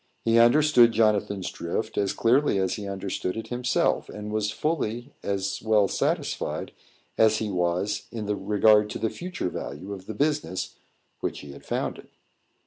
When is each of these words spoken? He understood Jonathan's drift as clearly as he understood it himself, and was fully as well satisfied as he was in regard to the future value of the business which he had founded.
He 0.25 0.39
understood 0.39 0.93
Jonathan's 0.93 1.51
drift 1.51 1.95
as 1.95 2.11
clearly 2.11 2.57
as 2.57 2.73
he 2.73 2.87
understood 2.87 3.37
it 3.37 3.49
himself, 3.49 4.09
and 4.09 4.31
was 4.33 4.49
fully 4.49 5.13
as 5.21 5.61
well 5.61 5.87
satisfied 5.87 6.71
as 7.19 7.37
he 7.37 7.51
was 7.51 8.07
in 8.11 8.25
regard 8.47 8.89
to 8.89 8.97
the 8.97 9.11
future 9.11 9.49
value 9.49 9.93
of 9.93 10.07
the 10.07 10.15
business 10.15 10.73
which 11.19 11.41
he 11.41 11.51
had 11.51 11.63
founded. 11.67 12.07